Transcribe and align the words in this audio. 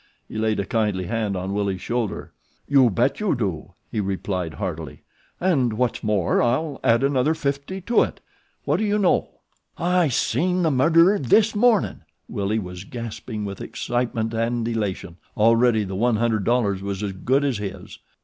He 0.27 0.35
laid 0.39 0.59
a 0.59 0.65
kindly 0.65 1.05
hand 1.05 1.37
on 1.37 1.53
Willie's 1.53 1.79
shoulder. 1.79 2.31
"You 2.67 2.89
bet 2.89 3.19
you 3.19 3.35
do," 3.35 3.75
he 3.91 3.99
replied 3.99 4.55
heartily, 4.55 5.03
"and 5.39 5.73
what's 5.73 6.01
more 6.03 6.41
I'll 6.41 6.79
add 6.83 7.03
another 7.03 7.35
fifty 7.35 7.81
to 7.81 8.01
it. 8.01 8.19
What 8.65 8.77
do 8.77 8.83
you 8.83 8.97
know?" 8.97 9.29
"I 9.77 10.07
seen 10.07 10.63
the 10.63 10.71
murderer 10.71 11.19
this 11.19 11.53
mornin'," 11.55 12.01
Willie 12.27 12.57
was 12.57 12.83
gasping 12.83 13.45
with 13.45 13.61
excitement 13.61 14.33
and 14.33 14.67
elation. 14.67 15.17
Already 15.37 15.83
the 15.83 15.95
one 15.95 16.15
hundred 16.15 16.45
dollars 16.45 16.81
was 16.81 17.03
as 17.03 17.11
good 17.11 17.45
as 17.45 17.59
his. 17.59 17.99